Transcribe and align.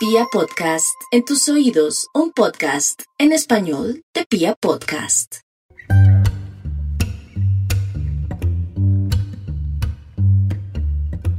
Pia 0.00 0.24
Podcast, 0.32 0.96
en 1.12 1.26
tus 1.26 1.46
oídos, 1.50 2.08
un 2.14 2.32
podcast 2.32 3.02
en 3.18 3.32
español 3.32 4.00
de 4.14 4.24
Pia 4.30 4.54
Podcast. 4.58 5.40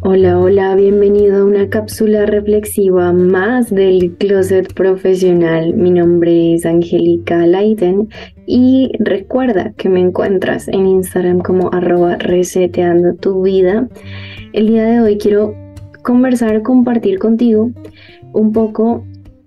Hola, 0.01 0.37
hola, 0.37 0.75
bienvenido 0.75 1.41
a 1.41 1.45
una 1.45 1.69
cápsula 1.71 2.27
reflexiva 2.27 3.11
más 3.13 3.71
del 3.71 4.15
Closet 4.19 4.75
Profesional. 4.75 5.73
Mi 5.73 5.89
nombre 5.89 6.53
es 6.53 6.63
Angélica 6.67 7.47
Leiden 7.47 8.09
y 8.45 8.91
recuerda 8.99 9.73
que 9.75 9.89
me 9.89 10.01
encuentras 10.01 10.67
en 10.67 10.85
Instagram 10.85 11.39
como 11.39 11.73
arroba 11.73 12.17
reseteando 12.17 13.15
tu 13.15 13.41
vida. 13.41 13.89
El 14.53 14.67
día 14.67 14.85
de 14.85 15.01
hoy 15.01 15.17
quiero 15.17 15.55
conversar, 16.03 16.61
compartir 16.61 17.17
contigo 17.17 17.71
un 18.33 18.51
poco 18.51 19.03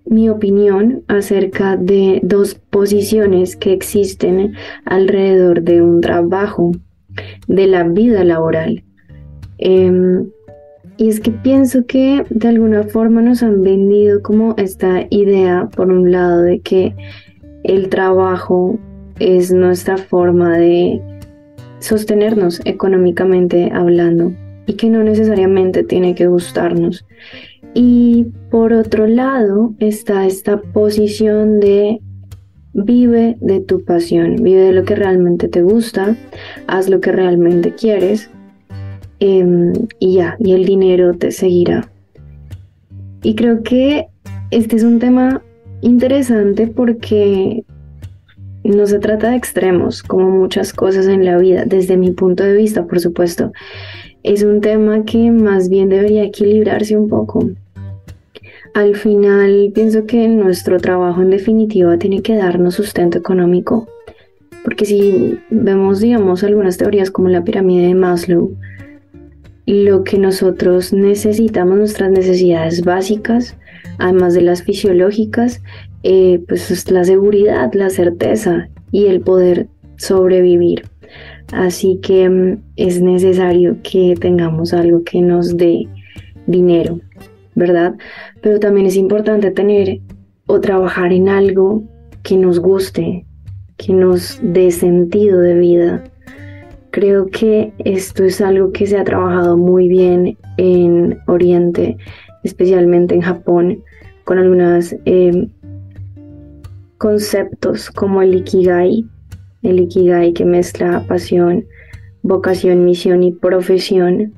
mi 0.07 0.29
opinión 0.29 1.03
acerca 1.09 1.77
de 1.77 2.21
dos 2.23 2.55
posiciones 2.55 3.57
que 3.57 3.73
existen 3.73 4.55
alrededor 4.85 5.63
de 5.63 5.83
un 5.83 6.01
trabajo, 6.01 6.73
de 7.49 7.67
la 7.67 7.85
vida 7.85 8.25
laboral. 8.25 8.85
Em, 9.59 10.27
y 10.97 11.09
es 11.09 11.21
que 11.21 11.31
pienso 11.31 11.87
que 11.87 12.25
de 12.29 12.49
alguna 12.49 12.85
forma 12.85 13.23
nos 13.23 13.43
han 13.43 13.63
vendido 13.63 14.23
como 14.23 14.55
esta 14.59 15.07
idea, 15.11 15.69
por 15.75 15.91
un 15.91 16.13
lado, 16.13 16.43
de 16.43 16.61
que 16.61 16.95
el 17.65 17.89
trabajo 17.89 18.79
es 19.19 19.53
nuestra 19.53 19.97
forma 19.97 20.59
de 20.59 21.01
sostenernos 21.81 22.61
económicamente 22.65 23.71
hablando 23.73 24.33
y 24.67 24.75
que 24.75 24.89
no 24.89 25.03
necesariamente 25.03 25.83
tiene 25.83 26.15
que 26.15 26.27
gustarnos. 26.27 27.05
Y 27.75 28.29
por 28.51 28.73
otro 28.73 29.07
lado 29.07 29.75
está 29.81 30.27
esta 30.27 30.61
posición 30.61 31.59
de 31.59 32.01
vive 32.73 33.37
de 33.41 33.61
tu 33.61 33.85
pasión, 33.85 34.37
vive 34.37 34.61
de 34.61 34.73
lo 34.73 34.85
que 34.85 34.95
realmente 34.95 35.49
te 35.49 35.63
gusta, 35.63 36.17
haz 36.67 36.89
lo 36.89 37.01
que 37.01 37.13
realmente 37.13 37.75
quieres 37.75 38.31
em, 39.21 39.73
y 39.99 40.15
ya, 40.15 40.37
y 40.39 40.53
el 40.53 40.65
dinero 40.65 41.15
te 41.15 41.31
seguirá. 41.31 41.89
Y 43.23 43.35
creo 43.37 43.63
que 43.63 44.09
este 44.51 44.77
es 44.77 44.85
un 44.85 44.99
tema 44.99 45.43
interesante 45.81 46.67
porque 46.67 47.65
no 48.65 48.87
se 48.87 48.99
trata 48.99 49.31
de 49.31 49.37
extremos, 49.37 50.03
como 50.03 50.31
muchas 50.31 50.73
cosas 50.73 51.07
en 51.07 51.25
la 51.25 51.39
vida, 51.39 51.65
desde 51.67 51.97
mi 51.97 52.11
punto 52.11 52.43
de 52.43 52.55
vista, 52.55 52.87
por 52.87 53.01
supuesto. 53.01 53.53
Es 54.23 54.43
un 54.43 54.61
tema 54.61 55.05
que 55.05 55.31
más 55.31 55.69
bien 55.69 55.91
debería 55.91 56.25
equilibrarse 56.25 56.97
un 56.97 57.09
poco. 57.09 57.51
Al 58.75 58.97
final 58.97 59.71
pienso 59.73 60.05
que 60.05 60.27
nuestro 60.27 60.79
trabajo 60.79 61.23
en 61.23 61.31
definitiva 61.31 61.97
tiene 61.97 62.23
que 62.23 62.35
darnos 62.35 62.75
sustento 62.75 63.17
económico, 63.17 63.89
porque 64.65 64.85
si 64.85 65.39
vemos, 65.49 66.01
digamos, 66.01 66.43
algunas 66.43 66.77
teorías 66.77 67.13
como 67.13 67.29
la 67.29 67.45
pirámide 67.45 67.87
de 67.87 67.95
Maslow, 67.95 68.57
lo 69.67 70.03
que 70.03 70.19
nosotros 70.19 70.93
necesitamos, 70.93 71.79
nuestras 71.79 72.11
necesidades 72.11 72.83
básicas, 72.83 73.57
además 73.99 74.35
de 74.35 74.43
las 74.43 74.65
fisiológicas, 74.65 75.63
eh, 76.03 76.43
pues 76.49 76.69
es 76.73 76.91
la 76.91 77.05
seguridad, 77.05 77.73
la 77.75 77.91
certeza 77.91 78.69
y 78.91 79.07
el 79.07 79.21
poder 79.21 79.69
sobrevivir. 79.99 80.83
Así 81.53 82.01
que 82.03 82.29
mm, 82.29 82.63
es 82.75 83.01
necesario 83.01 83.77
que 83.85 84.17
tengamos 84.21 84.75
algo 84.75 85.05
que 85.05 85.21
nos 85.21 85.57
dé 85.57 85.87
dinero. 86.49 86.99
¿Verdad? 87.55 87.95
Pero 88.41 88.59
también 88.61 88.87
es 88.87 88.97
importante 88.97 89.51
tener 89.51 90.01
o 90.47 90.61
trabajar 90.61 91.13
en 91.13 91.29
algo 91.29 91.85
que 92.23 92.37
nos 92.37 92.59
guste, 92.59 93.25
que 93.77 93.93
nos 93.93 94.41
dé 94.43 94.71
sentido 94.71 95.41
de 95.41 95.55
vida. 95.55 96.05
Creo 96.91 97.27
que 97.27 97.73
esto 97.79 98.25
es 98.25 98.41
algo 98.41 98.73
que 98.73 98.87
se 98.87 98.97
ha 98.97 99.05
trabajado 99.05 99.57
muy 99.57 99.89
bien 99.89 100.39
en 100.57 101.19
Oriente, 101.27 101.97
especialmente 102.45 103.15
en 103.15 103.23
Japón, 103.23 103.83
con 104.25 104.39
algunos 104.39 104.95
em, 105.05 105.49
conceptos 106.99 107.91
como 107.91 108.23
el 108.23 108.35
Ikigai, 108.35 109.05
el 109.63 109.81
Ikigai 109.81 110.33
que 110.33 110.45
mezcla 110.45 111.05
pasión, 111.07 111.65
vocación, 112.23 112.85
misión 112.85 113.23
y 113.23 113.33
profesión 113.33 114.33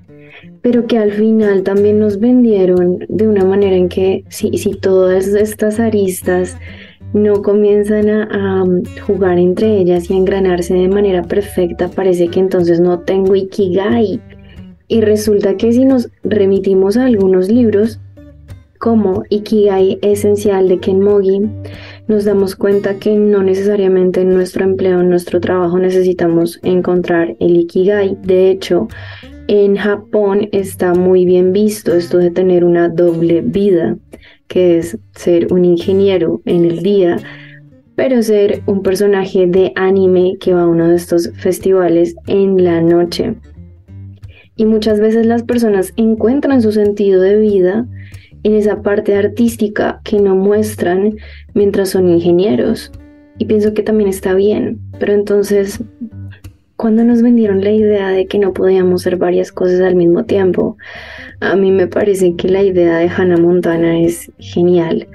pero 0.66 0.88
que 0.88 0.98
al 0.98 1.12
final 1.12 1.62
también 1.62 2.00
nos 2.00 2.18
vendieron 2.18 2.98
de 3.08 3.28
una 3.28 3.44
manera 3.44 3.76
en 3.76 3.88
que 3.88 4.24
si, 4.30 4.58
si 4.58 4.72
todas 4.72 5.28
estas 5.28 5.78
aristas 5.78 6.56
no 7.12 7.40
comienzan 7.40 8.10
a, 8.10 8.64
jugar 9.06 9.38
entre 9.38 9.78
ellas 9.78 10.10
y 10.10 10.14
a 10.14 10.16
engranarse 10.16 10.74
de 10.74 10.88
manera 10.88 11.22
perfecta, 11.22 11.88
parece 11.88 12.26
que 12.26 12.40
entonces 12.40 12.80
no 12.80 12.98
tengo 12.98 13.36
Ikigai. 13.36 14.20
Y 14.88 15.00
resulta 15.02 15.56
que 15.56 15.70
si 15.70 15.84
nos 15.84 16.08
remitimos 16.24 16.96
a 16.96 17.04
algunos 17.04 17.48
libros, 17.48 18.00
como 18.80 19.22
Ikigai 19.30 20.00
Esencial 20.02 20.66
de 20.68 20.80
Ken 20.80 20.98
Mogi, 20.98 21.42
nos 22.08 22.24
damos 22.24 22.56
cuenta 22.56 22.98
que 22.98 23.14
no 23.14 23.44
necesariamente 23.44 24.22
en 24.22 24.34
nuestro 24.34 24.64
empleo, 24.64 25.00
en 25.00 25.10
nuestro 25.10 25.40
trabajo 25.40 25.78
necesitamos 25.78 26.58
encontrar 26.64 27.36
el 27.38 27.54
Ikigai. 27.54 28.18
De 28.24 28.50
hecho, 28.50 28.88
en 29.48 29.76
Japón 29.76 30.48
está 30.52 30.94
muy 30.94 31.24
bien 31.24 31.52
visto 31.52 31.94
esto 31.94 32.18
de 32.18 32.30
tener 32.30 32.64
una 32.64 32.88
doble 32.88 33.42
vida, 33.42 33.96
que 34.48 34.78
es 34.78 34.98
ser 35.14 35.52
un 35.52 35.64
ingeniero 35.64 36.40
en 36.44 36.64
el 36.64 36.82
día, 36.82 37.18
pero 37.94 38.22
ser 38.22 38.62
un 38.66 38.82
personaje 38.82 39.46
de 39.46 39.72
anime 39.76 40.36
que 40.40 40.52
va 40.52 40.62
a 40.62 40.68
uno 40.68 40.88
de 40.88 40.96
estos 40.96 41.30
festivales 41.36 42.14
en 42.26 42.62
la 42.62 42.80
noche. 42.80 43.34
Y 44.56 44.66
muchas 44.66 45.00
veces 45.00 45.26
las 45.26 45.42
personas 45.42 45.92
encuentran 45.96 46.62
su 46.62 46.72
sentido 46.72 47.20
de 47.20 47.36
vida 47.36 47.86
en 48.42 48.54
esa 48.54 48.82
parte 48.82 49.14
artística 49.14 50.00
que 50.04 50.18
no 50.20 50.34
muestran 50.34 51.16
mientras 51.54 51.90
son 51.90 52.08
ingenieros. 52.08 52.90
Y 53.38 53.44
pienso 53.44 53.74
que 53.74 53.82
también 53.82 54.08
está 54.08 54.34
bien, 54.34 54.80
pero 54.98 55.12
entonces 55.12 55.82
cuando 56.76 57.04
nos 57.04 57.22
vendieron 57.22 57.62
la 57.62 57.72
idea 57.72 58.10
de 58.10 58.26
que 58.26 58.38
no 58.38 58.52
podíamos 58.52 59.02
ser 59.02 59.16
varias 59.16 59.50
cosas 59.50 59.80
al 59.80 59.96
mismo 59.96 60.24
tiempo, 60.24 60.76
a 61.40 61.56
mí 61.56 61.70
me 61.70 61.86
parece 61.86 62.34
que 62.36 62.48
la 62.48 62.62
idea 62.62 62.98
de 62.98 63.08
Hannah 63.08 63.38
Montana 63.38 63.98
es 64.00 64.30
genial, 64.38 65.08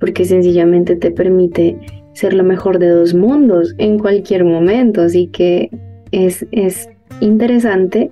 porque 0.00 0.24
sencillamente 0.24 0.96
te 0.96 1.10
permite 1.10 1.76
ser 2.14 2.34
lo 2.34 2.44
mejor 2.44 2.78
de 2.78 2.88
dos 2.88 3.14
mundos 3.14 3.74
en 3.78 3.98
cualquier 3.98 4.44
momento, 4.44 5.02
así 5.02 5.28
que 5.28 5.70
es, 6.12 6.46
es 6.52 6.88
interesante. 7.20 8.10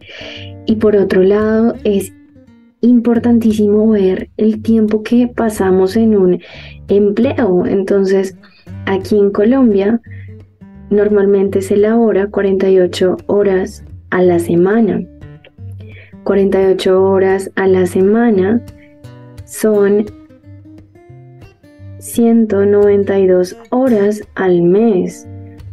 Y 0.66 0.76
por 0.76 0.96
otro 0.96 1.22
lado, 1.22 1.74
es 1.84 2.12
importantísimo 2.80 3.88
ver 3.88 4.30
el 4.36 4.62
tiempo 4.62 5.02
que 5.02 5.28
pasamos 5.28 5.96
en 5.96 6.16
un 6.16 6.40
empleo. 6.88 7.66
Entonces, 7.66 8.36
aquí 8.86 9.18
en 9.18 9.30
Colombia, 9.30 10.00
normalmente 10.90 11.62
se 11.62 11.74
elabora 11.74 12.26
48 12.26 13.16
horas 13.26 13.84
a 14.10 14.22
la 14.22 14.38
semana. 14.38 15.02
48 16.24 17.02
horas 17.02 17.50
a 17.54 17.66
la 17.66 17.86
semana 17.86 18.62
son 19.44 20.04
192 21.98 23.56
horas 23.70 24.20
al 24.34 24.60
mes. 24.62 25.26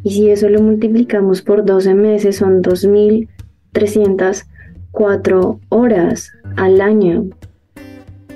Y 0.03 0.11
si 0.11 0.29
eso 0.29 0.47
lo 0.49 0.61
multiplicamos 0.61 1.41
por 1.41 1.65
12 1.65 1.95
meses 1.95 2.35
son 2.37 2.61
2.304 2.61 5.59
horas 5.69 6.31
al 6.55 6.79
año. 6.79 7.25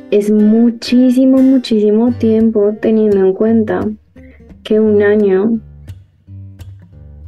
Es 0.09 0.31
muchísimo, 0.31 1.37
muchísimo 1.37 2.11
tiempo 2.13 2.73
teniendo 2.81 3.23
en 3.25 3.33
cuenta 3.33 3.87
que 4.63 4.79
un 4.79 5.01
año 5.01 5.59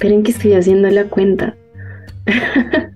Esperen 0.04 0.24
que 0.24 0.32
estoy 0.32 0.52
haciendo 0.52 0.90
la 0.90 1.06
cuenta. 1.06 1.56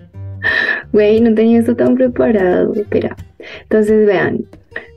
Güey, 0.92 1.22
no 1.22 1.34
tenía 1.34 1.60
esto 1.60 1.74
tan 1.74 1.94
preparado. 1.94 2.74
Espera. 2.74 3.16
Entonces 3.62 4.06
vean. 4.06 4.44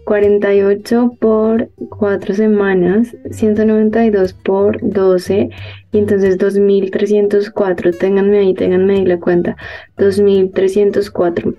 48 0.04 1.16
por 1.22 1.70
4 1.88 2.36
semanas, 2.36 3.16
192 3.30 4.34
por 4.34 4.78
12 4.82 5.52
y 5.94 5.98
entonces 5.98 6.38
2304. 6.38 7.92
Ténganme 7.94 8.40
ahí, 8.40 8.54
ténganme 8.56 8.96
ahí 8.96 9.06
la 9.06 9.18
cuenta. 9.18 9.56
2304. 9.98 11.54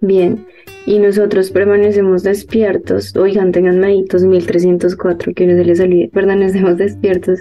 Bien, 0.00 0.46
y 0.86 1.00
nosotros 1.00 1.50
permanecemos 1.50 2.22
despiertos. 2.22 3.14
Oigan, 3.14 3.52
ténganme 3.52 3.88
ahí 3.88 4.04
2304, 4.08 5.34
que 5.34 5.46
no 5.46 5.52
se 5.54 5.64
les 5.66 5.80
olvide. 5.80 6.08
Permanecemos 6.08 6.78
despiertos 6.78 7.40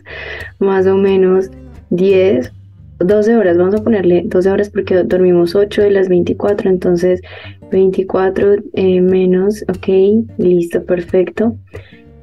más 0.59 0.85
o 0.85 0.97
menos 0.97 1.49
10 1.89 2.51
12 2.99 3.37
horas, 3.37 3.57
vamos 3.57 3.75
a 3.75 3.83
ponerle 3.83 4.23
12 4.25 4.49
horas 4.49 4.69
porque 4.69 5.03
dormimos 5.03 5.55
8 5.55 5.83
de 5.83 5.91
las 5.91 6.09
24, 6.09 6.69
entonces 6.69 7.21
24 7.71 8.55
eh, 8.73 9.01
menos, 9.01 9.63
ok, 9.69 9.87
listo, 10.37 10.83
perfecto. 10.83 11.55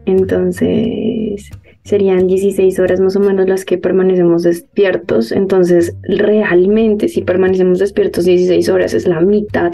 Entonces 0.05 1.51
serían 1.83 2.27
16 2.27 2.79
horas 2.79 3.01
más 3.01 3.17
o 3.17 3.21
menos 3.21 3.49
las 3.49 3.65
que 3.65 3.79
permanecemos 3.79 4.43
despiertos. 4.43 5.33
Entonces, 5.33 5.97
realmente 6.03 7.09
si 7.09 7.23
permanecemos 7.23 7.79
despiertos 7.79 8.25
16 8.25 8.69
horas 8.69 8.93
es 8.93 9.07
la 9.07 9.21
mitad 9.21 9.73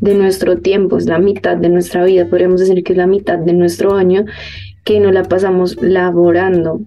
de 0.00 0.14
nuestro 0.14 0.58
tiempo, 0.58 0.98
es 0.98 1.06
la 1.06 1.18
mitad 1.18 1.56
de 1.56 1.68
nuestra 1.68 2.04
vida. 2.04 2.28
Podríamos 2.28 2.60
decir 2.60 2.84
que 2.84 2.92
es 2.92 2.96
la 2.96 3.06
mitad 3.06 3.38
de 3.38 3.54
nuestro 3.54 3.94
año 3.94 4.24
que 4.84 5.00
no 5.00 5.10
la 5.10 5.24
pasamos 5.24 5.76
laborando. 5.82 6.80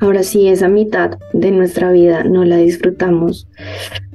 Ahora 0.00 0.22
sí, 0.22 0.48
esa 0.48 0.68
mitad 0.68 1.18
de 1.32 1.50
nuestra 1.50 1.92
vida 1.92 2.24
no 2.24 2.44
la 2.44 2.56
disfrutamos. 2.56 3.46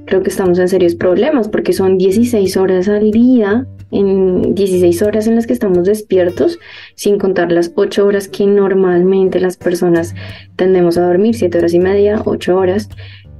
Creo 0.05 0.21
que 0.23 0.29
estamos 0.29 0.59
en 0.59 0.67
serios 0.67 0.95
problemas 0.95 1.47
porque 1.47 1.73
son 1.73 1.97
16 1.97 2.57
horas 2.57 2.87
al 2.89 3.11
día 3.11 3.67
en 3.91 4.55
16 4.55 5.01
horas 5.03 5.27
en 5.27 5.35
las 5.35 5.47
que 5.47 5.53
estamos 5.53 5.85
despiertos, 5.85 6.59
sin 6.95 7.17
contar 7.17 7.51
las 7.51 7.71
8 7.75 8.05
horas 8.05 8.27
que 8.27 8.45
normalmente 8.45 9.39
las 9.39 9.57
personas 9.57 10.15
tendemos 10.55 10.97
a 10.97 11.07
dormir, 11.07 11.35
7 11.35 11.57
horas 11.57 11.73
y 11.73 11.79
media, 11.79 12.21
8 12.25 12.57
horas. 12.57 12.89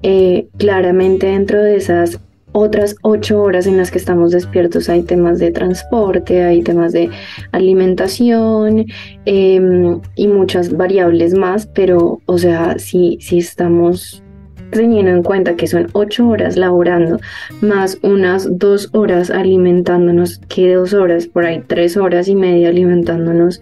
Eh, 0.04 0.48
claramente 0.58 1.26
dentro 1.26 1.64
de 1.64 1.78
esas 1.78 2.20
otras 2.56 2.96
8 3.02 3.42
horas 3.42 3.68
en 3.68 3.76
las 3.76 3.92
que 3.92 3.98
estamos 3.98 4.32
despiertos 4.32 4.88
hay 4.88 5.04
temas 5.04 5.40
de 5.40 5.52
transporte, 5.52 6.42
hay 6.42 6.62
temas 6.64 6.94
de 6.94 7.10
alimentación 7.52 8.86
em, 9.26 10.00
y 10.16 10.28
muchas 10.28 10.76
variables 10.76 11.34
más, 11.34 11.68
pero 11.68 12.22
o 12.26 12.38
sea, 12.38 12.80
si, 12.80 13.18
si 13.20 13.40
estamos 13.40 14.24
teniendo 14.72 15.12
en 15.12 15.22
cuenta 15.22 15.58
que 15.58 15.68
son 15.68 15.88
ocho 15.92 16.30
horas 16.30 16.56
laborando, 16.56 17.20
más 17.60 17.98
unas 18.04 18.48
dos 18.58 18.90
horas 18.94 19.30
alimentándonos, 19.30 20.40
que 20.48 20.76
dos 20.76 20.94
horas, 20.94 21.28
por 21.28 21.46
ahí 21.46 21.62
tres 21.68 21.98
horas 21.98 22.30
y 22.30 22.36
media 22.36 22.70
alimentándonos, 22.70 23.60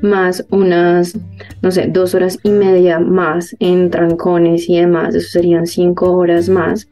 más 0.00 0.44
unas, 0.50 1.18
no 1.60 1.70
sé, 1.70 1.86
dos 1.86 2.14
horas 2.14 2.38
y 2.42 2.50
media 2.50 2.98
más 2.98 3.54
en 3.60 3.90
trancones 3.90 4.70
y 4.70 4.78
demás, 4.78 5.14
eso 5.14 5.28
serían 5.28 5.66
cinco 5.66 6.12
horas 6.12 6.48
más. 6.48 6.88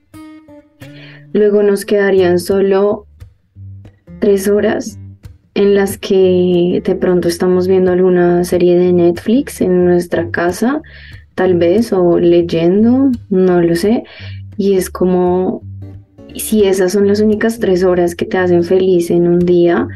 Luego 1.32 1.62
nos 1.62 1.84
quedarían 1.84 2.38
solo 2.38 3.06
tres 4.20 4.48
horas 4.48 4.98
en 5.54 5.74
las 5.74 5.98
que 5.98 6.82
de 6.84 6.94
pronto 6.94 7.28
estamos 7.28 7.68
viendo 7.68 7.92
alguna 7.92 8.44
serie 8.44 8.78
de 8.78 8.92
Netflix 8.92 9.60
en 9.60 9.84
nuestra 9.84 10.30
casa 10.30 10.82
tal 11.34 11.56
vez, 11.56 11.92
o 11.94 12.18
leyendo, 12.18 13.10
no 13.30 13.62
lo 13.62 13.74
sé. 13.74 14.04
Y 14.58 14.74
es 14.74 14.90
como, 14.90 15.62
si 16.36 16.64
esas 16.64 16.92
son 16.92 17.08
las 17.08 17.20
únicas 17.20 17.58
tres 17.58 17.82
horas 17.82 18.14
que 18.14 18.26
te 18.26 18.36
hacen 18.36 18.62
feliz 18.62 19.10
en 19.10 19.26
un 19.26 19.38
día, 19.38 19.88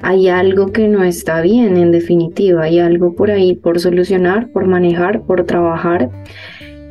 hay 0.00 0.28
algo 0.28 0.72
que 0.72 0.88
no 0.88 1.04
está 1.04 1.42
bien, 1.42 1.76
en 1.76 1.92
definitiva, 1.92 2.62
hay 2.62 2.78
algo 2.78 3.14
por 3.14 3.30
ahí 3.30 3.54
por 3.54 3.78
solucionar, 3.78 4.48
por 4.52 4.66
manejar, 4.66 5.20
por 5.22 5.44
trabajar. 5.44 6.08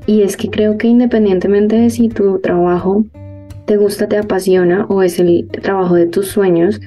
Y 0.06 0.22
es 0.22 0.38
que 0.38 0.52
creo 0.52 0.78
que 0.78 0.88
independientemente 0.88 1.76
de 1.76 1.90
si 1.90 2.10
tu 2.10 2.40
trabajo 2.40 3.06
te 3.66 3.78
gusta, 3.78 4.08
te 4.08 4.18
apasiona 4.18 4.86
o 4.90 5.04
es 5.04 5.20
el 5.20 5.48
trabajo 5.48 5.96
de 5.96 6.08
tus 6.08 6.28
sueños, 6.28 6.80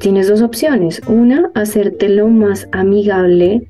tienes 0.00 0.28
dos 0.28 0.42
opciones. 0.42 1.02
Una, 1.06 1.50
hacértelo 1.54 2.28
más 2.28 2.68
amigable 2.72 3.68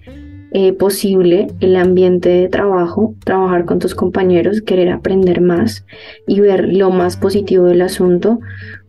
eh, 0.55 0.75
posible 0.75 1.47
el 1.61 1.77
ambiente 1.77 2.29
de 2.29 2.49
trabajo, 2.49 3.15
trabajar 3.25 3.65
con 3.65 3.79
tus 3.79 3.95
compañeros, 3.95 4.61
querer 4.61 4.91
aprender 4.91 5.41
más 5.41 5.87
y 6.27 6.41
ver 6.41 6.69
lo 6.69 6.91
más 6.91 7.17
positivo 7.17 7.65
del 7.65 7.81
asunto. 7.81 8.39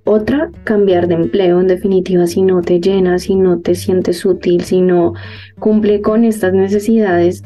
Otra, 0.03 0.51
cambiar 0.65 1.07
de 1.07 1.15
empleo, 1.15 1.61
en 1.61 1.67
definitiva, 1.67 2.27
si 2.27 2.41
no 2.41 2.61
te 2.61 2.81
llenas, 2.81 3.23
si 3.23 3.35
no 3.35 3.59
te 3.59 3.75
sientes 3.75 4.25
útil, 4.25 4.65
si 4.65 4.81
no 4.81 5.13
cumple 5.59 6.01
con 6.01 6.25
estas 6.25 6.51
necesidades 6.51 7.43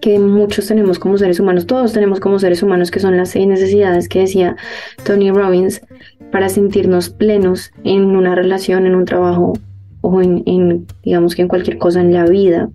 que 0.00 0.18
muchos 0.18 0.66
tenemos 0.66 0.98
como 0.98 1.18
seres 1.18 1.40
humanos, 1.40 1.66
todos 1.66 1.92
tenemos 1.92 2.20
como 2.20 2.38
seres 2.38 2.62
humanos, 2.62 2.90
que 2.90 3.00
son 3.00 3.16
las 3.16 3.30
seis 3.30 3.46
necesidades 3.46 4.08
que 4.08 4.20
decía 4.20 4.56
Tony 5.04 5.30
Robbins 5.30 5.82
para 6.30 6.48
sentirnos 6.48 7.10
plenos 7.10 7.72
en 7.84 8.16
una 8.16 8.34
relación, 8.34 8.86
en 8.86 8.94
un 8.94 9.04
trabajo 9.04 9.52
o 10.00 10.22
en, 10.22 10.86
digamos 11.02 11.34
que 11.34 11.42
en 11.42 11.48
cualquier 11.48 11.78
cosa 11.78 12.00
en 12.00 12.14
la 12.14 12.24
vida, 12.24 12.70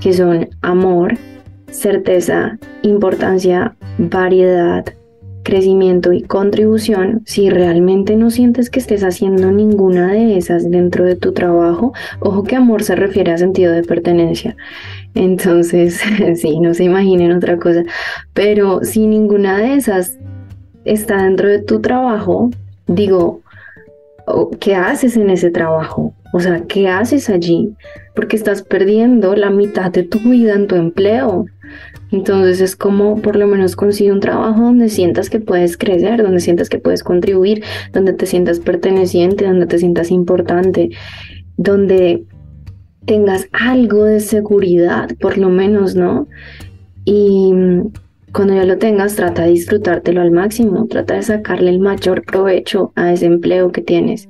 que 0.00 0.12
son 0.12 0.48
amor, 0.62 1.16
certeza, 1.70 2.58
importancia, 2.82 3.74
variedad, 3.98 4.84
crecimiento 5.44 6.12
y 6.12 6.22
contribución, 6.22 7.22
si 7.26 7.50
realmente 7.50 8.16
no 8.16 8.30
sientes 8.30 8.70
que 8.70 8.80
estés 8.80 9.04
haciendo 9.04 9.52
ninguna 9.52 10.12
de 10.12 10.36
esas 10.36 10.68
dentro 10.68 11.04
de 11.04 11.14
tu 11.14 11.32
trabajo, 11.32 11.92
ojo 12.18 12.42
que 12.42 12.56
amor 12.56 12.82
se 12.82 12.96
refiere 12.96 13.30
a 13.30 13.38
sentido 13.38 13.72
de 13.72 13.84
pertenencia. 13.84 14.56
Entonces, 15.14 16.00
sí, 16.36 16.58
no 16.58 16.74
se 16.74 16.84
imaginen 16.84 17.30
otra 17.32 17.58
cosa, 17.58 17.84
pero 18.32 18.80
si 18.82 19.06
ninguna 19.06 19.58
de 19.58 19.74
esas 19.74 20.18
está 20.84 21.22
dentro 21.22 21.48
de 21.48 21.60
tu 21.62 21.80
trabajo, 21.80 22.50
digo, 22.86 23.40
¿qué 24.58 24.74
haces 24.74 25.16
en 25.16 25.30
ese 25.30 25.50
trabajo? 25.50 26.14
O 26.32 26.40
sea, 26.40 26.64
¿qué 26.66 26.88
haces 26.88 27.30
allí? 27.30 27.74
Porque 28.14 28.36
estás 28.36 28.62
perdiendo 28.62 29.36
la 29.36 29.50
mitad 29.50 29.92
de 29.92 30.02
tu 30.02 30.18
vida 30.18 30.54
en 30.54 30.66
tu 30.66 30.74
empleo. 30.74 31.46
Entonces 32.14 32.60
es 32.60 32.76
como 32.76 33.20
por 33.20 33.34
lo 33.34 33.48
menos 33.48 33.74
consigue 33.74 34.12
un 34.12 34.20
trabajo 34.20 34.62
donde 34.62 34.88
sientas 34.88 35.30
que 35.30 35.40
puedes 35.40 35.76
crecer, 35.76 36.22
donde 36.22 36.38
sientas 36.38 36.68
que 36.68 36.78
puedes 36.78 37.02
contribuir, 37.02 37.64
donde 37.92 38.12
te 38.12 38.26
sientas 38.26 38.60
perteneciente, 38.60 39.44
donde 39.44 39.66
te 39.66 39.80
sientas 39.80 40.12
importante, 40.12 40.90
donde 41.56 42.22
tengas 43.04 43.48
algo 43.50 44.04
de 44.04 44.20
seguridad, 44.20 45.08
por 45.20 45.38
lo 45.38 45.48
menos, 45.48 45.96
¿no? 45.96 46.28
Y 47.04 47.52
cuando 48.32 48.54
ya 48.54 48.64
lo 48.64 48.78
tengas, 48.78 49.16
trata 49.16 49.42
de 49.42 49.50
disfrutártelo 49.50 50.20
al 50.20 50.30
máximo, 50.30 50.86
trata 50.86 51.14
de 51.14 51.22
sacarle 51.22 51.70
el 51.70 51.80
mayor 51.80 52.22
provecho 52.22 52.92
a 52.94 53.12
ese 53.12 53.26
empleo 53.26 53.72
que 53.72 53.82
tienes. 53.82 54.28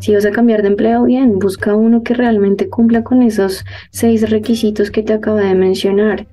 Si 0.00 0.14
vas 0.14 0.26
a 0.26 0.32
cambiar 0.32 0.60
de 0.60 0.68
empleo, 0.68 1.04
bien, 1.04 1.38
busca 1.38 1.74
uno 1.74 2.02
que 2.02 2.12
realmente 2.12 2.68
cumpla 2.68 3.02
con 3.04 3.22
esos 3.22 3.64
seis 3.90 4.28
requisitos 4.28 4.90
que 4.90 5.02
te 5.02 5.14
acabo 5.14 5.38
de 5.38 5.54
mencionar. 5.54 6.26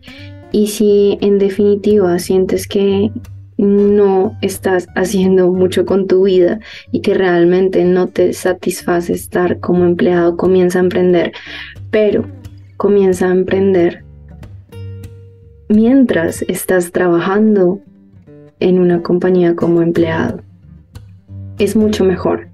Y 0.53 0.67
si 0.67 1.17
en 1.19 1.39
definitiva 1.39 2.17
sientes 2.19 2.67
que 2.67 3.11
no 3.57 4.37
estás 4.41 4.87
haciendo 4.95 5.51
mucho 5.51 5.85
con 5.85 6.07
tu 6.07 6.23
vida 6.23 6.59
y 6.91 7.01
que 7.01 7.13
realmente 7.13 7.83
no 7.85 8.07
te 8.07 8.33
satisface 8.33 9.13
estar 9.13 9.59
como 9.59 9.83
empleado, 9.83 10.37
comienza 10.37 10.79
a 10.79 10.83
emprender. 10.83 11.33
Pero 11.91 12.25
comienza 12.77 13.27
a 13.27 13.31
emprender 13.31 14.03
mientras 15.69 16.43
estás 16.43 16.91
trabajando 16.91 17.79
en 18.59 18.77
una 18.77 19.01
compañía 19.01 19.55
como 19.55 19.81
empleado. 19.81 20.41
Es 21.57 21.75
mucho 21.75 22.05
mejor. 22.05 22.47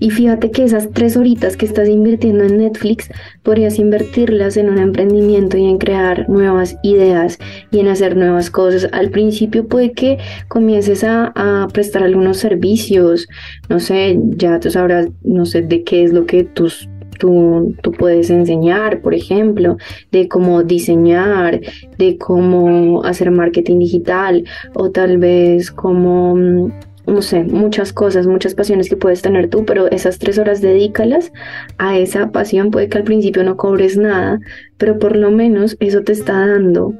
Y 0.00 0.10
fíjate 0.10 0.50
que 0.50 0.64
esas 0.64 0.90
tres 0.90 1.16
horitas 1.16 1.56
que 1.56 1.66
estás 1.66 1.88
invirtiendo 1.88 2.44
en 2.44 2.58
Netflix, 2.58 3.10
podrías 3.42 3.78
invertirlas 3.78 4.56
en 4.56 4.68
un 4.68 4.78
emprendimiento 4.78 5.56
y 5.56 5.64
en 5.64 5.78
crear 5.78 6.28
nuevas 6.28 6.76
ideas 6.82 7.38
y 7.70 7.80
en 7.80 7.88
hacer 7.88 8.16
nuevas 8.16 8.50
cosas. 8.50 8.88
Al 8.92 9.10
principio 9.10 9.66
puede 9.66 9.92
que 9.92 10.18
comiences 10.48 11.04
a, 11.04 11.32
prestar 11.72 12.02
algunos 12.02 12.38
servicios, 12.38 13.28
no 13.68 13.80
sé, 13.80 14.18
ya 14.36 14.60
tú 14.60 14.70
sabrás, 14.70 15.08
no 15.22 15.44
sé, 15.44 15.62
de 15.62 15.82
qué 15.82 16.04
es 16.04 16.12
lo 16.12 16.26
que 16.26 16.44
tus 16.44 16.88
Tú, 17.18 17.74
tú, 17.82 17.90
puedes 17.90 18.30
enseñar, 18.30 19.00
por 19.00 19.12
ejemplo, 19.12 19.76
de 20.12 20.28
cómo 20.28 20.62
diseñar, 20.62 21.60
de 21.98 22.16
cómo 22.16 23.02
hacer 23.02 23.32
marketing 23.32 23.80
digital 23.80 24.44
o 24.74 24.92
tal 24.92 25.18
vez 25.18 25.72
cómo, 25.72 26.36
mm, 26.36 26.70
no 27.08 27.22
sé, 27.22 27.44
muchas 27.44 27.92
cosas, 27.92 28.26
muchas 28.26 28.54
pasiones 28.54 28.88
que 28.88 28.96
puedes 28.96 29.22
tener 29.22 29.48
tú, 29.48 29.64
pero 29.64 29.90
esas 29.90 30.18
tres 30.18 30.38
horas 30.38 30.60
dedícalas 30.60 31.32
a 31.78 31.98
esa 31.98 32.30
pasión. 32.30 32.70
Puede 32.70 32.88
que 32.88 32.98
al 32.98 33.04
principio 33.04 33.42
no 33.44 33.56
cobres 33.56 33.96
nada, 33.96 34.40
pero 34.76 34.98
por 34.98 35.16
lo 35.16 35.30
menos 35.30 35.76
eso 35.80 36.02
te 36.02 36.12
está 36.12 36.46
dando 36.46 36.94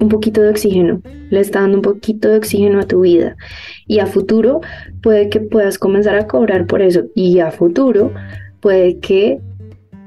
un 0.00 0.08
poquito 0.08 0.42
de 0.42 0.50
oxígeno, 0.50 1.02
le 1.30 1.40
está 1.40 1.60
dando 1.60 1.78
un 1.78 1.82
poquito 1.82 2.28
de 2.28 2.38
oxígeno 2.38 2.80
a 2.80 2.86
tu 2.86 3.00
vida. 3.00 3.36
Y 3.86 3.98
a 3.98 4.06
futuro 4.06 4.60
puede 5.02 5.28
que 5.28 5.40
puedas 5.40 5.78
comenzar 5.78 6.14
a 6.16 6.26
cobrar 6.26 6.66
por 6.66 6.82
eso. 6.82 7.04
Y 7.14 7.40
a 7.40 7.50
futuro 7.50 8.12
puede 8.60 8.98
que 8.98 9.40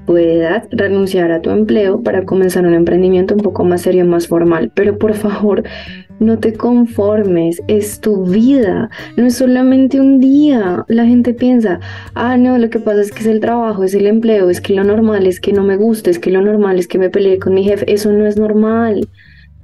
puedas 0.05 0.67
renunciar 0.71 1.31
a 1.31 1.41
tu 1.41 1.49
empleo 1.51 2.01
para 2.01 2.25
comenzar 2.25 2.65
un 2.65 2.73
emprendimiento 2.73 3.35
un 3.35 3.41
poco 3.41 3.63
más 3.63 3.81
serio, 3.81 4.05
más 4.05 4.27
formal. 4.27 4.71
Pero 4.73 4.97
por 4.97 5.13
favor, 5.13 5.63
no 6.21 6.37
te 6.37 6.53
conformes, 6.53 7.61
es 7.67 7.99
tu 7.99 8.25
vida, 8.25 8.89
no 9.17 9.25
es 9.25 9.35
solamente 9.35 9.99
un 9.99 10.19
día. 10.19 10.85
La 10.87 11.05
gente 11.05 11.33
piensa, 11.33 11.79
ah, 12.13 12.37
no, 12.37 12.59
lo 12.59 12.69
que 12.69 12.79
pasa 12.79 13.01
es 13.01 13.11
que 13.11 13.21
es 13.21 13.25
el 13.25 13.39
trabajo, 13.39 13.83
es 13.83 13.95
el 13.95 14.05
empleo, 14.05 14.49
es 14.49 14.61
que 14.61 14.75
lo 14.75 14.83
normal 14.83 15.25
es 15.25 15.39
que 15.39 15.51
no 15.51 15.63
me 15.63 15.77
guste, 15.77 16.11
es 16.11 16.19
que 16.19 16.29
lo 16.29 16.41
normal 16.41 16.77
es 16.77 16.87
que 16.87 16.99
me 16.99 17.09
pelee 17.09 17.39
con 17.39 17.55
mi 17.55 17.63
jefe. 17.63 17.91
Eso 17.91 18.11
no 18.13 18.27
es 18.27 18.37
normal. 18.37 19.09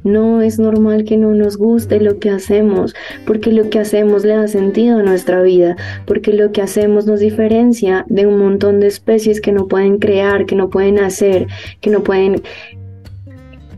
No 0.03 0.41
es 0.41 0.57
normal 0.57 1.03
que 1.03 1.17
no 1.17 1.33
nos 1.33 1.57
guste 1.57 1.99
lo 1.99 2.17
que 2.17 2.29
hacemos, 2.29 2.95
porque 3.25 3.51
lo 3.51 3.69
que 3.69 3.79
hacemos 3.79 4.23
le 4.23 4.37
da 4.37 4.47
sentido 4.47 4.99
a 4.99 5.03
nuestra 5.03 5.41
vida, 5.41 5.75
porque 6.05 6.33
lo 6.33 6.51
que 6.51 6.61
hacemos 6.61 7.05
nos 7.05 7.19
diferencia 7.19 8.05
de 8.07 8.25
un 8.25 8.39
montón 8.39 8.79
de 8.79 8.87
especies 8.87 9.41
que 9.41 9.51
no 9.51 9.67
pueden 9.67 9.97
crear, 9.97 10.45
que 10.45 10.55
no 10.55 10.69
pueden 10.69 10.99
hacer, 10.99 11.47
que 11.81 11.89
no 11.89 12.03
pueden 12.03 12.41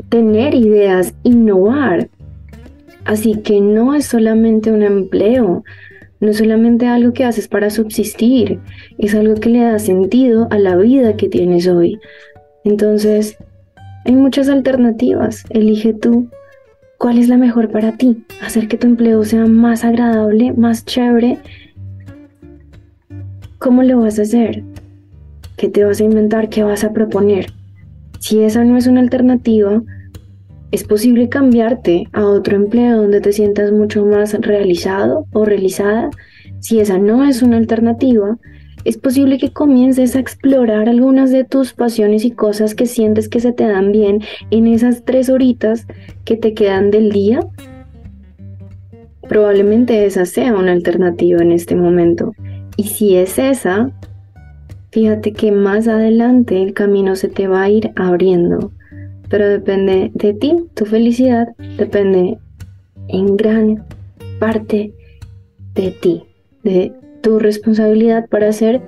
tener 0.10 0.54
ideas, 0.54 1.14
innovar. 1.24 2.10
Así 3.10 3.34
que 3.42 3.60
no 3.60 3.96
es 3.96 4.06
solamente 4.06 4.72
un 4.72 4.84
empleo, 4.84 5.63
no 6.20 6.30
es 6.30 6.38
solamente 6.38 6.86
algo 6.86 7.12
que 7.12 7.25
haces 7.25 7.48
para 7.48 7.72
subsistir, 7.72 8.60
es 9.00 9.16
algo 9.16 9.34
que 9.34 9.50
le 9.50 9.62
da 9.62 9.80
sentido 9.80 10.48
a 10.51 10.60
la 10.60 10.75
vida 10.75 11.18
que 11.18 11.28
tienes 11.28 11.68
hoy. 11.68 12.00
Entonces, 12.63 13.36
hay 14.06 14.13
muchas 14.13 14.48
alternativas, 14.48 15.44
elige 15.50 15.96
tú 15.96 16.30
cuál 17.00 17.18
es 17.18 17.30
la 17.30 17.38
mejor 17.38 17.72
para 17.72 17.98
ti, 17.98 18.24
hacer 18.44 18.68
que 18.68 18.78
tu 18.78 18.86
empleo 18.86 19.24
sea 19.24 19.48
más 19.48 19.84
agradable, 19.84 20.54
más 20.54 20.86
chévere. 20.86 21.39
¿Cómo 23.58 23.82
lo 23.82 24.01
vas 24.01 24.20
a 24.20 24.22
hacer? 24.22 24.63
¿Qué 25.58 25.68
te 25.68 25.84
vas 25.84 26.00
a 26.00 26.04
inventar? 26.04 26.50
¿Qué 26.50 26.62
vas 26.62 26.84
a 26.84 26.94
proponer? 26.94 27.48
Si 28.20 28.44
esa 28.44 28.63
no 28.63 28.78
es 28.78 28.86
una 28.86 29.00
alternativa, 29.00 29.82
es 30.72 30.84
posible 30.84 31.30
cambiarte 31.30 32.08
a 32.14 32.26
otro 32.26 32.56
empleo 32.56 32.98
donde 33.02 33.22
te 33.22 33.32
sientas 33.32 33.72
mucho 33.72 34.06
más 34.06 34.34
realizado 34.34 35.26
o 35.34 35.46
realizada. 35.46 36.12
Si 36.60 36.80
esa 36.80 36.98
no 36.98 37.24
es 37.24 37.42
una 37.42 37.58
alternativa, 37.58 38.38
es 38.86 38.98
posible 38.98 39.40
que 39.40 39.52
comiences 39.52 40.16
a 40.16 40.20
explorar 40.20 40.88
algunas 40.88 41.32
de 41.32 41.44
tus 41.44 41.74
pasiones 41.74 42.24
y 42.24 42.32
cosas 42.32 42.76
que 42.76 42.86
sientes 42.86 43.30
que 43.30 43.40
se 43.40 43.52
te 43.52 43.68
dan 43.68 43.92
bien 43.92 44.22
en 44.52 44.68
esas 44.68 45.04
tres 45.04 45.30
horitas 45.30 45.88
que 46.24 46.38
te 46.38 46.54
quedan 46.54 46.92
del 46.92 47.12
día. 47.12 47.40
Probablemente 49.28 50.06
esa 50.06 50.26
sea 50.26 50.54
una 50.54 50.72
alternativa 50.72 51.42
en 51.42 51.52
este 51.52 51.76
momento. 51.76 52.34
Y 52.78 52.84
si 52.86 53.16
es 53.16 53.38
esa, 53.40 53.92
fíjate 54.92 55.34
que 55.34 55.52
más 55.52 55.88
adelante 55.88 56.62
el 56.62 56.74
camino 56.74 57.16
se 57.16 57.28
te 57.28 57.48
va 57.48 57.64
a 57.64 57.70
ir 57.70 57.92
abriendo 57.96 58.72
pero 59.30 59.48
depende 59.48 60.12
de 60.14 60.34
ti, 60.34 60.56
tu 60.74 60.86
felicidad 60.86 61.48
depende 61.78 62.38
en 63.08 63.38
gran 63.38 63.86
parte 64.40 64.94
de 65.76 65.92
ti, 65.92 66.24
de 66.64 66.92
tu 67.22 67.40
responsabilidad 67.40 68.28
para 68.30 68.50
hacer 68.50 68.82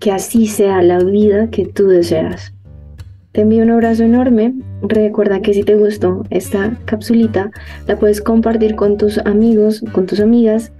que 0.00 0.10
así 0.10 0.46
sea 0.46 0.82
la 0.82 0.98
vida 0.98 1.48
que 1.50 1.66
tú 1.66 1.86
deseas. 1.86 2.52
Te 3.32 3.42
envío 3.42 3.62
un 3.62 3.70
abrazo 3.70 4.02
enorme. 4.02 4.52
Recuerda 4.82 5.40
que 5.40 5.54
si 5.54 5.62
te 5.62 5.76
gustó 5.76 6.24
esta 6.28 6.76
capsulita, 6.84 7.50
la 7.86 7.98
puedes 7.98 8.20
compartir 8.20 8.74
con 8.74 8.98
tus 8.98 9.18
amigos, 9.18 9.82
con 9.92 10.06
tus 10.06 10.20
amigas. 10.20 10.72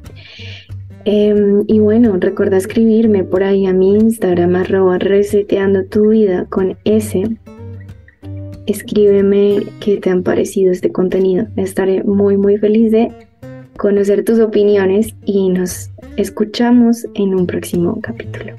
Em, 1.05 1.65
y 1.67 1.79
bueno, 1.79 2.17
recuerda 2.19 2.57
escribirme 2.57 3.25
por 3.25 3.43
ahí 3.43 3.67
a 3.67 3.73
mi 3.73 3.95
Instagram, 3.95 4.57
arroba 4.57 4.99
reseteando 4.99 5.85
tu 5.85 6.11
vida 6.11 6.47
con 6.51 6.77
S 6.85 7.25
escríbeme 8.67 9.65
qué 9.81 9.97
te 9.99 10.11
han 10.11 10.23
parecido 10.23 10.73
este 10.73 10.91
contenido. 10.91 11.47
Estaré 11.57 12.03
muy 12.05 12.37
muy 12.37 12.59
feliz 12.59 12.93
de 12.93 13.13
conocer 13.77 14.25
tus 14.25 14.39
opiniones 14.39 15.15
y 15.25 15.49
nos 15.49 15.91
escuchamos 16.17 17.07
en 17.15 17.35
un 17.35 17.47
próximo 17.47 18.01
capítulo. 18.01 18.55